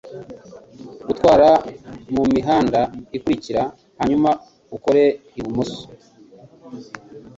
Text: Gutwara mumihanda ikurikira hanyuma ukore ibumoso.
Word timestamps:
Gutwara 1.07 1.49
mumihanda 2.13 2.81
ikurikira 3.17 3.61
hanyuma 3.99 4.29
ukore 4.75 5.03
ibumoso. 5.39 5.83